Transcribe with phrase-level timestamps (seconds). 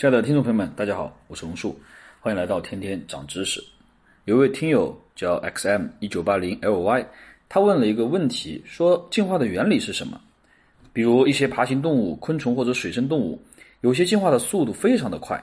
[0.00, 1.78] 亲爱的听众朋友们，大家好，我是龙树，
[2.20, 3.62] 欢迎来到天天长知识。
[4.24, 7.04] 有位听友叫 XM 一九八零 LY，
[7.50, 10.18] 他问了一个问题，说进化的原理是什么？
[10.94, 13.38] 比如一些爬行动物、昆虫或者水生动物，
[13.82, 15.38] 有些进化的速度非常的快，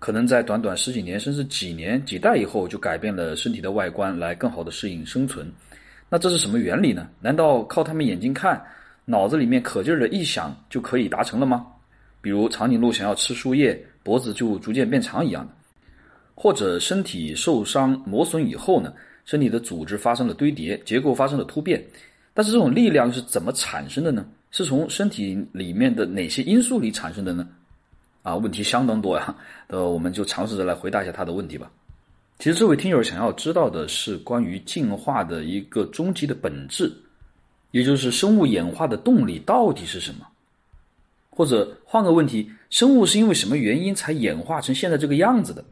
[0.00, 5.48] 可能在短短十几年甚至几年、几代以后就改变了身体的外观，来更好的适应生存。
[6.08, 7.08] 那这是什么原理呢？
[7.20, 8.60] 难道靠他们眼睛看，
[9.04, 11.64] 脑子里面可劲儿的一想就可以达成了吗？
[12.20, 15.52] 比如长颈鹿想要吃树叶，脖子就逐渐变长一样的，
[16.34, 18.92] 或者身体受伤磨损以后呢，
[19.24, 21.82] 身体的组织发生了堆叠，结构发生了突变，
[22.34, 24.26] 但是这种力量是怎么产生的呢？
[24.50, 27.48] 是从身体里面的哪些因素里产生的呢？
[28.22, 29.34] 啊，问题相当多呀，
[29.68, 31.70] 呃，我们就尝试着来回答一下他的问题吧。
[32.38, 36.92] 其实这位听友想要知道的是关于进化的一个终极的本质，
[37.70, 40.26] 也就是生物演化的动力到底是什么。
[41.34, 45.64] 或者换个问题，生物是因为什么原因才演化成现在这个样子的？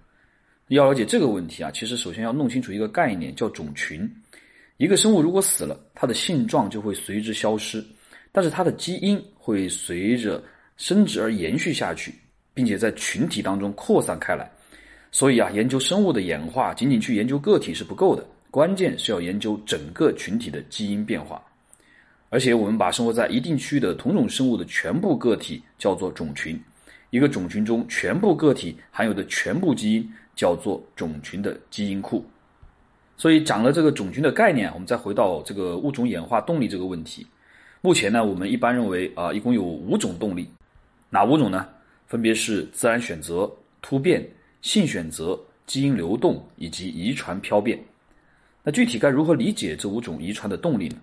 [0.69, 4.11] 要了解这个问题啊，其实首先要弄清楚一个概念，叫种群。
[4.78, 7.84] 一个生物如果死了，它的性状就会随之消失，
[8.33, 10.42] 但是它的基因会随着
[10.78, 12.14] 生殖而延续下去，
[12.55, 14.50] 并且在群体当中扩散开来。
[15.12, 21.45] 所以啊，研究生物的演化，仅仅去研究个体是不够的，关键是要研究整个群体的基因变化。
[22.31, 26.59] 而且我们把生活在一定区域的同种生物的全部个体叫做种群，
[27.11, 32.25] 一个种群中全部个体含有的全部基因叫做种群的基因库。
[33.17, 37.27] 所以讲了这个种群的概念，我们再回到这个物种演化动力这个问题。
[37.83, 40.48] 目前呢，我们一般认为啊，一共有五种动力，
[41.11, 41.67] 哪五种呢？
[42.06, 43.51] 分别是自然选择、
[43.83, 44.27] 突变、
[44.62, 47.78] 性选择、基因流动以及遗传漂变。
[48.62, 50.97] 那具体该如何理解这五种遗传的动力呢？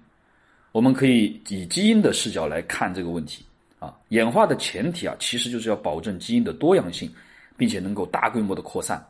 [0.77, 3.43] 我们可以以基因的视角来看这个问题
[3.79, 7.11] 啊，演化的前提啊，其实就是要保证基因的多样性，
[7.57, 9.03] 并且能够大规模的扩散。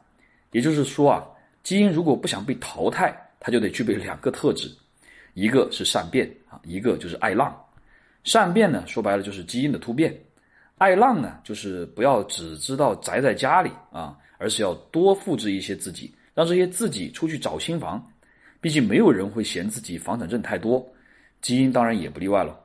[0.54, 1.28] 也就是说啊，
[1.64, 4.72] 基因如果不想被淘汰，它就得具备两个特质，
[5.34, 7.54] 一个是善变啊，一个就是爱浪。
[8.23, 10.10] 善变呢，说白了就是基因的突变；
[10.78, 18.02] 爱浪呢，就是不要只知道宅在家里啊，而是要多复制一些自己，让这些自己出去找新房。
[18.61, 20.89] 毕竟没有人会嫌自己房产证太多。
[21.42, 22.58] 基因当然也不例外了，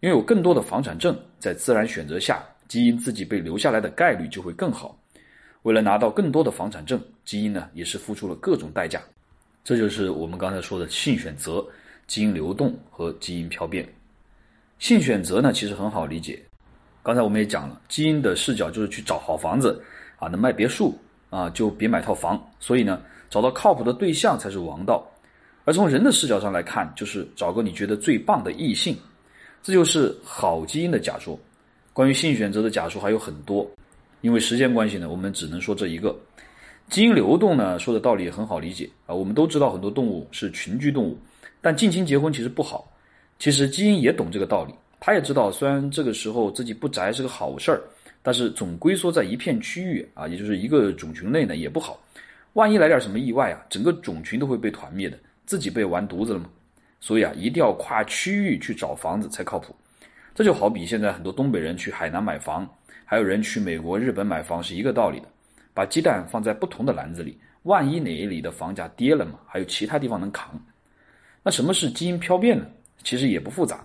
[0.00, 4.96] 拥有更多的房产证，在自然选择下，基因自己被留下来的概率就会更好。
[5.62, 9.02] 为了拿到更多的房产证，基因呢也是付出了各种代价。
[9.64, 11.66] 这就是我们刚才说的性选择、
[12.06, 13.86] 基因流动和基因漂变。
[14.78, 16.40] 性选择呢其实很好理解，
[17.02, 19.82] 刚才我们也讲了，基因的视角就是去找好房子
[20.18, 20.96] 啊，能卖别墅
[21.28, 25.04] 啊就别买套房，所以呢找到靠谱的对象才是王道。
[25.68, 28.96] 而从人的视角上来看，就是找个你觉得最棒的异性，
[29.62, 31.38] 这就是好基因的假说。
[31.92, 33.70] 关于性选择的假说还有很多，
[34.22, 36.18] 因为时间关系呢，我们只能说这一个。
[36.88, 39.14] 基因流动呢，说的道理很好理解啊。
[39.14, 41.18] 我们都知道很多动物是群居动物，
[41.60, 42.90] 但近亲结婚其实不好。
[43.38, 47.82] 其实基因也懂这个道理，他也知道，虽然这个时候自己不宅是个好事儿，
[48.22, 52.00] 但是总龟缩在一片区域啊，也就是一个种群内呢也不好。
[52.54, 55.18] 万一来点什么意外啊，整个种群都会被团灭的。
[55.48, 56.44] 自己被完犊子了吗？
[57.00, 59.74] 所以啊，一定要跨区域去找房子才靠谱。
[60.34, 62.68] 这就好比现在很多东北人去海南买房，
[63.06, 65.28] 还有人去美国、日本买房是一个道理的。
[65.72, 70.60] 把鸡蛋放在不同的篮子里，万一哪一里的房价跌了嘛，还有其他地方能扛。
[71.42, 72.66] 那什么是基因漂变呢？
[73.02, 73.82] 其实也不复杂。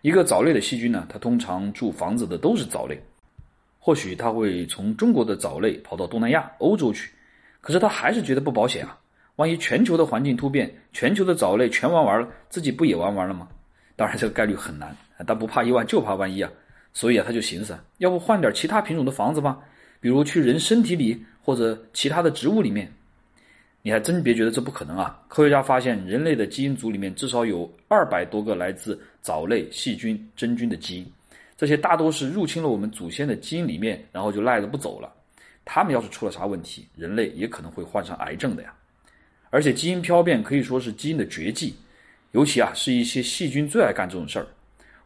[0.00, 2.98] 一个藻类的细菌呢，它通常住房子的都是藻类，
[3.78, 7.10] 或许它会从中国的藻类跑到东南亚、欧洲去，
[7.60, 8.98] 可是它还是觉得不保险啊。
[9.36, 13.48] 万一全球的环境突变，全球的藻类全玩完了，自己不也玩完了吗？
[13.96, 14.96] 当然，这个概率很难，
[15.26, 16.50] 但不怕一万就怕万一啊！
[16.92, 19.58] 所以啊，他就寻思，要不换点其他品种的房子吧，
[20.00, 22.90] 比如去人身体里或者其他的植物里面。
[23.82, 25.20] 你还真别觉得这不可能啊！
[25.28, 31.06] 科学家发现，人类的基因组里面至少有二百多个来自藻类、细菌、真菌的基因，
[31.56, 35.12] 这些大多是入侵了我们祖先的基因里面，然后就赖着不走了。
[35.66, 38.72] 他们要是出了啥问题，人类也可能会患上癌症的呀！
[39.54, 41.72] 而且基因漂变可以说是基因的绝技，
[42.32, 44.46] 尤其啊是一些细菌最爱干这种事儿。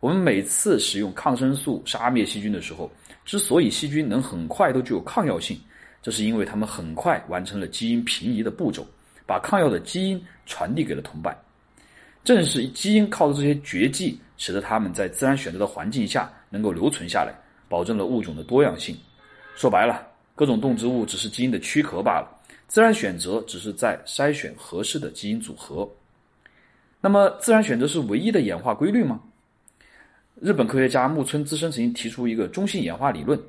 [0.01, 2.91] 我们每次使用抗生素杀灭细菌的时候，
[3.27, 5.61] 之所以细菌能很快都具有抗药性，
[6.01, 8.87] 这是因为它们很快完成了基因平移的步骤，
[9.27, 11.37] 把抗药的基因传递给了同伴。
[12.25, 17.35] 正是基因靠的这些绝技，使得它们在自然选择的环境下能够留存下来，
[17.69, 18.97] 保证了物种的多样性。
[19.55, 22.38] 说白了，各种动植物只是基因的躯壳罢了。
[22.69, 25.89] 自然选择只是在筛选合适的基因组合。
[27.01, 29.21] 那么，自然选择是唯一的演化规律吗？
[30.41, 33.41] 日本科学家木村资生曾经提出一个中性演化理论。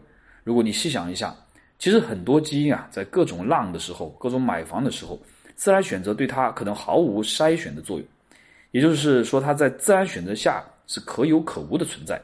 [0.43, 1.35] 如果你细想一下，
[1.77, 5.19] 其实很多基因啊，在各种浪的时候、各种买房的时候，
[5.55, 8.07] 自然选择对它可能毫无筛选的作用，
[8.71, 12.19] 也就是说，它在自然选择下是可有可无的存在。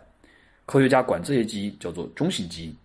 [0.66, 2.76] 科学家管这些基因叫做中性基因。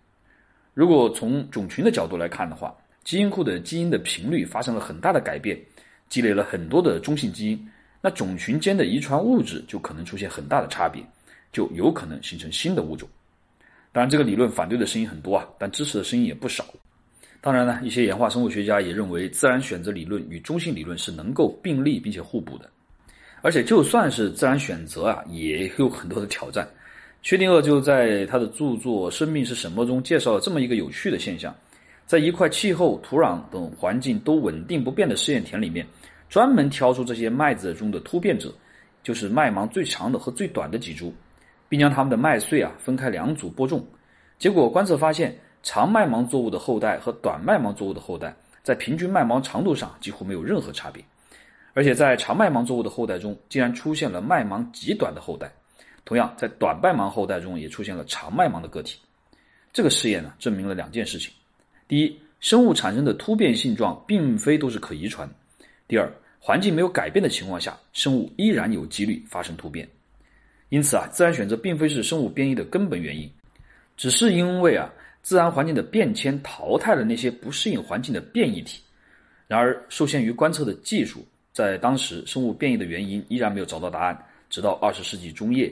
[0.73, 5.59] 如果从种群的角度来看的话，基因库的基因的频率发生了很大的改变，
[6.07, 7.69] 积累了很多的中性基因，
[8.01, 11.03] 那种群间的遗传物质就可能出现很大的差别，
[11.51, 13.09] 就有可能形成新的物种。
[13.91, 16.65] 当然，这个理论反对的声音很多啊，但支持的声音也不少。
[17.41, 22.69] 当然呢，一些演化生物学家也认为，自然选择理论与中性理论是能够并立并且互补的。
[23.41, 26.67] 而且，就算是自然选择啊，也有很多的挑战。
[27.23, 31.53] 薛定谔就在他的著作《生命是什么》中介绍了这么一个有趣的现象。
[32.11, 35.87] 在一块气候、土壤等环境都稳定不变的试验田里面，
[36.27, 38.53] 专门挑出这些麦子中的突变者，
[39.01, 41.13] 就是麦芒最长的和最短的几株，
[41.69, 43.87] 并将它们的麦穗啊分开两组播种。
[44.37, 51.01] 结果观测发现，长麦芒作物的后代和短麦芒作物的后代在平均麦芒长度上几乎没有任何差别，
[51.73, 55.49] 而且在长麦芒作物的后代中，竟然出现了麦芒极短的后代。
[56.03, 58.99] 同样，在短麦芒后代中也出现了长麦芒的个体。
[59.71, 61.31] 这个试验呢，证明了两件事情。
[61.91, 65.27] 第一，生物产生的突变性状并非都是可遗传；
[65.89, 66.09] 第二，
[66.39, 69.85] 环境没有改变的情况下，生物依然有几率发生突变。
[70.69, 73.29] 因此啊，自然选择并非是生物变异的根本原因，
[73.97, 74.89] 只是因为啊，
[75.21, 78.81] 自然环境的变迁淘汰了那些不适应环境的变异体。
[79.45, 84.17] 然而，受限于观测的技术，在当时生物变异的原因依然没有找到答案。
[84.49, 85.69] 直到二十世纪中叶，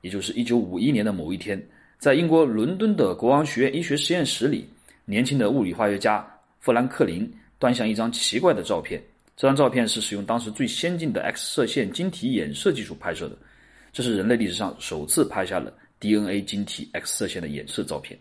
[0.00, 1.60] 也就是一九五一年的某一天，
[1.98, 4.64] 在英国伦敦的国王学院医学实验室里。
[5.08, 6.26] 年轻的物理化学家
[6.58, 9.00] 富兰克林端详一张奇怪的照片。
[9.36, 13.38] 这张照片是使用当时最先进的 X 射线晶体衍射技术拍摄的。
[13.92, 18.18] 这是人类历史上首次拍下了 DNA 晶体 X 射线的衍射照片。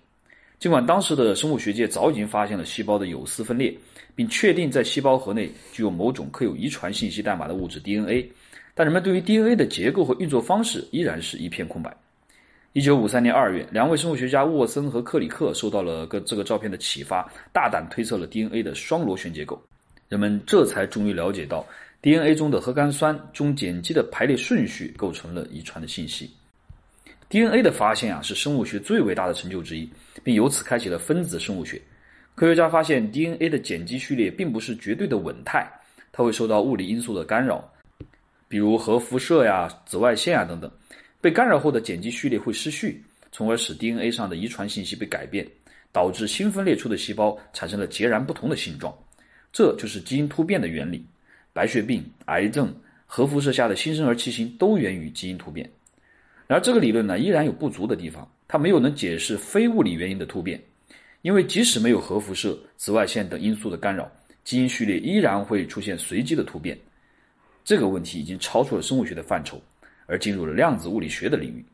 [0.59, 3.75] 尽管当时的生物学界早已经发现了细胞的有丝分裂，
[4.13, 8.31] 并确定在细胞核内具有某种刻有遗传信息代码的物质 DNA，
[8.75, 11.91] 但人们对于 DNA 的结构和运作方式依然是一片空白。
[12.75, 19.57] 一九五三年二月，两位生物学家沃森和克里克受到了个这个照片的启发，大胆推测了 DNA 的双螺旋结构。
[20.09, 21.65] 人们这才终于了解到
[22.01, 26.29] ，DNA 中的核苷酸中碱基的排列顺序构成了遗传的信息。
[27.29, 29.89] DNA 的发现啊，是生物学最伟大的成就之一，
[30.21, 31.81] 并由此开启了分子生物学。
[32.35, 35.65] 科学家发现 DNA 的碱基序列并不是绝对的稳态，
[36.11, 37.63] 它会受到物理因素的干扰，
[38.49, 40.69] 比如核辐射呀、紫外线啊等等。
[41.25, 45.43] 被干扰后的碱基序列会失序，从而使 DNA 上的遗传信息被改变，
[45.91, 48.95] 导致新分裂出的细胞产生了截然不同的性状。
[49.51, 51.03] 这就是基因突变的原理。
[51.51, 52.71] 白血病、癌症、
[53.07, 55.67] 核辐射下的新生儿畸形都源于基因突变。
[56.45, 60.61] 然而，这个理论呢依然有不足的地方，它没有能解释非物理原因的突变。
[61.23, 64.07] 因为即使没有核辐射、紫外线等因素的干扰，
[64.43, 66.77] 基因序列依然会出现随机的突变。
[67.63, 69.59] 这个问题已经超出了生物学的范畴。
[70.05, 71.65] 而进入了量子物理学的领域。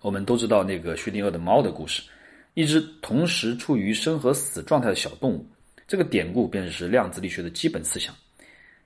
[0.00, 2.02] 我们都知道那个薛定谔的猫的故事，
[2.54, 5.46] 一只同时处于生和死状态的小动物。
[5.86, 8.14] 这个典故便是量子力学的基本思想。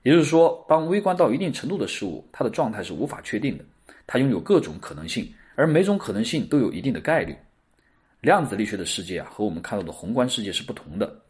[0.03, 3.65] 也就是说，当微观到一定程度的事物，它的状态是无法确定的，
[4.07, 7.35] 它拥有各种可能性，而每种可能性都有一定的概率。
[8.21, 11.21] 量子力学的世界啊，和我们看到的宏观世界是不同的。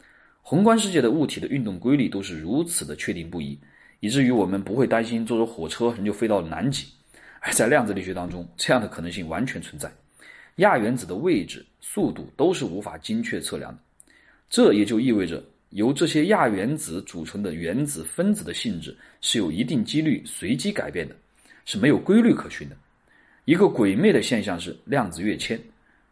[0.42, 3.58] 宏观世界的物体的运动规律都是如此的确定不移，
[4.00, 6.86] 以至于我们不会担心坐着火车人就飞到了南极。
[7.40, 9.92] 而在量子力学当中，这样的可能性完全存在。
[10.58, 13.80] 亚原子的位置、速度都是无法精确测量的。
[14.50, 21.16] 这也就意味着，由这些亚原子组成的原子分子的性质是有一定几率随机改变的，
[21.66, 22.76] 是没有规律可循的。
[23.46, 25.60] 一个诡秘的现象是量子跃迁。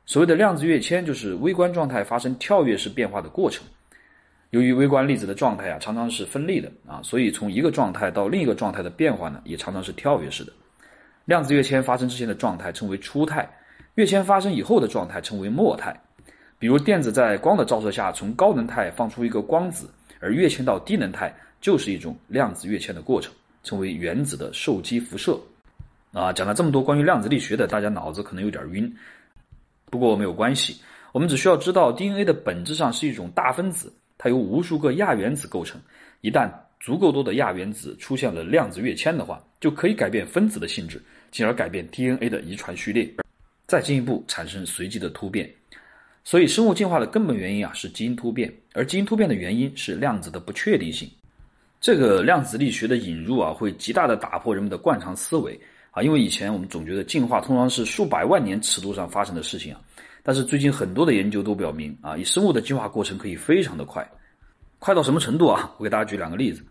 [0.05, 3.65] 所谓的量子跃迁，就是微观状态发生跳跃式变化的过程。
[4.51, 10.53] 由于微观粒子的状态啊常常是分立的啊，所以从一个状态到另一个状态的变化呢，也常常是跳跃式的。
[11.27, 13.45] 量子跃迁发生之前的状态称为初态，
[13.95, 15.93] 跃迁发生以后的状态称为末态。
[16.57, 19.89] 比如电子在光的照射下从高能态放出一个光子，
[20.21, 25.37] 而跃迁到低能态就是一种量子跃迁的过程，称为原子的受激辐射。
[26.13, 28.89] 啊，讲了这么多关于量子力学的，大家脑子可能有点晕。
[29.91, 30.81] 不过没有关系，
[31.11, 35.77] 我们只需要知道 DNA 的本质上是一种大分子，它由无数个亚原子构成。
[36.21, 40.99] 一旦足够多的亚原子出现了量子跃迁的话，就可以改变分子的性质。
[41.31, 43.09] 进而改变 DNA 的遗传序列，
[43.67, 45.49] 再进一步产生随机的突变。
[46.23, 51.09] 所以，生物进化的根本原因啊是基因突变，而基因突变的原因是量子的不确定性。
[51.79, 55.57] 这个量子力学的引入啊，会极大的打破人们的惯常思维
[55.91, 59.79] 啊，因为以前我们总觉得进化通常是数百万年尺度上发生的事情啊，
[60.21, 64.05] 但是最近很多的研究都表明啊，以生物的进化过程可以非常的快，
[64.79, 65.71] 快到什么程度啊？
[65.77, 66.61] 我给大家举两个例子。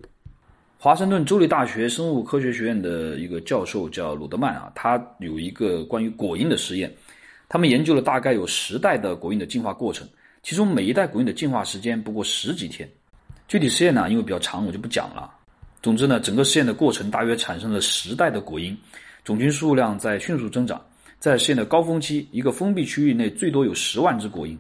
[0.79, 6.95] 华盛顿州立大学生物科学学院的一个教授叫鲁德曼啊，他有一个关于果蝇的实验，
[7.49, 10.07] 他们研究了大概有十代的果蝇的进化过程，
[10.43, 12.87] 其中每一代果蝇的进化时间不过十几天。
[13.49, 15.33] 具体实验呢，因为比较长，我就不讲了。
[15.83, 18.77] 总之呢，整个实验的过程大约产生了十代的果蝇，
[19.25, 20.81] 种群数量在迅速增长，
[21.19, 24.55] 在实验的高峰期，一个封闭区域内最多有十万只果蝇，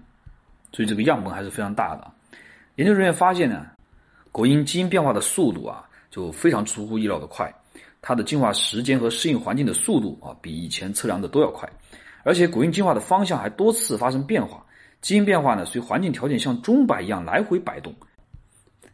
[0.72, 2.10] 所以这个样本还是非常大的。
[2.76, 3.66] 研究人员发现呢，
[4.32, 5.82] 果蝇基因变化的速度啊。
[6.16, 7.54] 就非常出乎意料的快，
[8.00, 11.70] 它的进化时间和适应环境的速度啊，比以前测量的都要快，
[12.24, 14.64] 而且果蝇进化的方向还多次发生变化，
[15.02, 17.94] 基因变化呢随环境条件像钟摆一样来回摆动，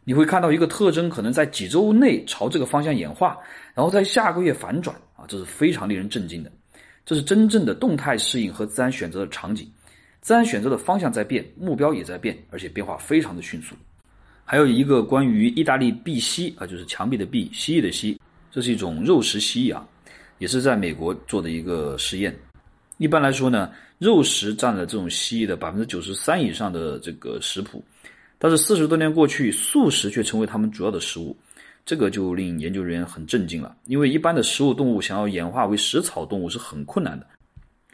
[0.03, 3.37] 你会看到一个特征可能在几周内朝这个方向演化，
[3.73, 6.51] 然后在下个月反转啊，这是非常令人震惊的，
[7.05, 9.71] 这是真正的动态适应和自然选择的场景，
[10.19, 13.73] 自然选择的方向在变，目标也在变，而且变化非常的迅速。
[14.45, 18.19] 还有一个关于意大利壁蜥啊，就是墙壁的壁，蜥蜴的蜥，
[18.51, 19.87] 这是一种肉食蜥蜴啊，
[20.37, 22.37] 也是在美国做的一个实验。
[22.97, 27.83] 一般来说呢，肉食占了这种蜥蜴的百分之九十三以上的这个食谱，
[28.37, 31.35] 但是四十多年过去，素食却成为它们主要的食物，
[31.85, 33.75] 这个就令研究人员很震惊了。
[33.85, 37.25] 因为一般的食物动物想要演化为食草动物是很困难的，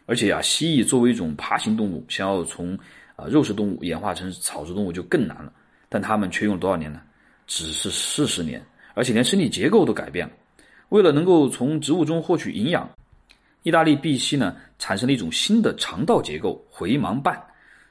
[0.06, 2.78] 而且啊，蜥蜴作为一种爬行动物，想要从
[3.16, 5.54] 啊肉食动物演化成草食动物就更难了。
[5.90, 7.02] 但他们却用了多少年呢？
[7.48, 10.34] 只是四十年，而且连身体结构都改变了。
[10.90, 12.88] 为了能够从植物中获取营养，
[13.64, 17.36] 意大利碧蜥呢产生了一种新的肠道结构——回盲瓣，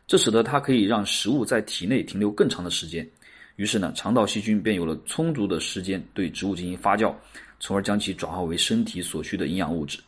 [0.07, 3.05] 这使得它可以让食物在体内停留更长的时间。
[3.57, 7.13] 于是呢，肠道细菌便有了充足的时间对植物进行发酵，
[7.59, 9.99] 从而将其转化为身体所需的营养物质。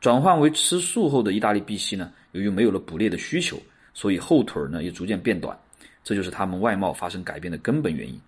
[0.00, 3.60] 转换为吃素后的意大利碧蜥呢，由于没有了捕猎的需求，
[3.92, 5.56] 所以后腿呢也逐渐变短。
[6.04, 8.20] 这就是他们外貌发生改变的根本原因。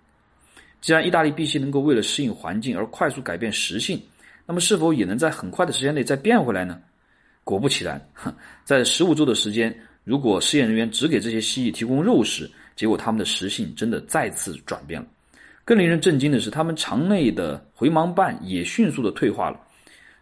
[0.81, 4.01] 既然意大利必须能够为了适应环境而快速改变食性，
[4.45, 6.79] 那么是否也能在很快的时间内再变回来呢？
[7.43, 7.99] 果不其然，
[8.63, 15.07] 在十五周的时间，如果试验人员只给这些蜥蜴提供肉食，结果它们的食性真的再次转变了。
[15.63, 19.59] 更令人震惊的是，它们肠内的回盲瓣也迅速的退化了。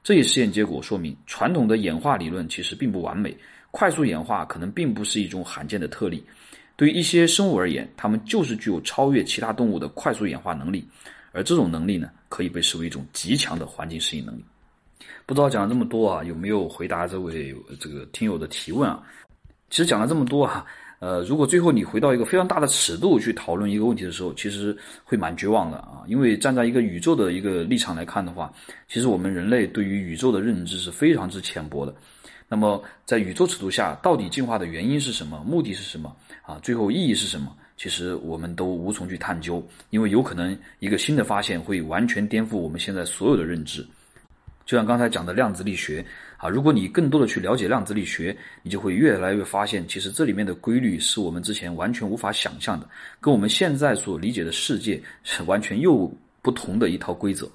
[0.04, 3.36] 这一实验结果说明，传统的演化理论其实并不完美，
[3.72, 6.24] 快速演化可能并不是一种罕见的特例。
[6.76, 10.84] 对于一些生物而言，它们就是具有超越其他动物的快速演化能力，
[11.32, 14.44] 而这种能力呢，可以被视为一种极强的环境适应能力。
[15.26, 19.02] 不知道讲了这么多啊，有没有回答这位这个听友的提问啊？
[19.70, 20.66] 其实讲了这么多啊，
[21.00, 28.52] 呃，如果最后你回到一个非常大的尺度去讨论一个问题的时候，其实会蛮绝望的啊，因为站在一个宇宙的一个立场来看的话，
[28.88, 31.96] 其实我们人类对于宇宙的认知是非常之浅薄的。
[32.50, 35.44] 那么，在宇宙尺度下，到底进化的原因是什么？
[35.48, 36.16] 目的是什么？
[36.44, 37.56] 啊，最后意义是什么？
[37.76, 43.86] 其实我们都无从去探究，因为有可能一个新的发现会完全颠覆我们现在所有的认知。
[44.66, 46.06] 就像刚才讲的量子力学
[46.38, 52.88] 啊，如果你更多的去了解量子力学，你就会越来越发现，其实这里面的规律是我们之前完全无法想象的，
[53.20, 56.10] 跟我们现在所理解的世界是完全又
[56.42, 57.50] 不同的一套规则。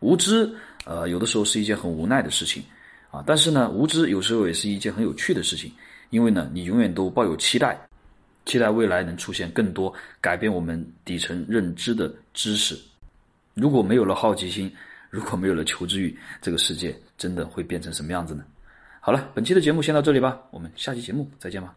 [0.00, 0.52] 无知，
[0.84, 2.62] 呃，有的时候是一件很无奈的事情。
[3.10, 5.72] 啊，但是呢，无知有时候也是一件很有趣的事情，
[6.10, 7.78] 因为呢，你永远都抱有期待，
[8.46, 12.78] 期待未来能出现更多改变我们底层认知的知识。
[13.54, 14.70] 如果没有了好奇心，
[15.10, 18.44] 如果没有了求知欲，这个世界真的会变成什么样子呢？
[19.00, 21.74] 好了，本期的节目先到这里吧，我们下期节目再见吧。